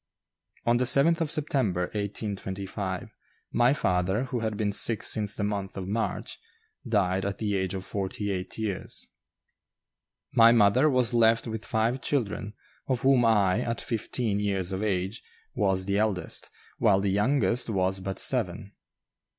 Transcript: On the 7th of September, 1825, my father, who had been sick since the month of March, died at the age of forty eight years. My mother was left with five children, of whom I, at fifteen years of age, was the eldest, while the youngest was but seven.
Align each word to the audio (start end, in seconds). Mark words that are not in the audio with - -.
On 0.65 0.77
the 0.77 0.85
7th 0.85 1.21
of 1.21 1.29
September, 1.29 1.81
1825, 1.93 3.13
my 3.51 3.71
father, 3.71 4.23
who 4.23 4.39
had 4.39 4.57
been 4.57 4.71
sick 4.71 5.03
since 5.03 5.35
the 5.35 5.43
month 5.43 5.77
of 5.77 5.87
March, 5.87 6.39
died 6.89 7.23
at 7.23 7.37
the 7.37 7.55
age 7.55 7.75
of 7.75 7.85
forty 7.85 8.31
eight 8.31 8.57
years. 8.57 9.05
My 10.33 10.51
mother 10.51 10.89
was 10.89 11.13
left 11.13 11.45
with 11.45 11.63
five 11.63 12.01
children, 12.01 12.55
of 12.87 13.03
whom 13.03 13.23
I, 13.23 13.59
at 13.61 13.79
fifteen 13.79 14.39
years 14.39 14.71
of 14.71 14.81
age, 14.81 15.21
was 15.53 15.85
the 15.85 15.99
eldest, 15.99 16.49
while 16.79 16.99
the 16.99 17.11
youngest 17.11 17.69
was 17.69 17.99
but 17.99 18.17
seven. 18.17 18.71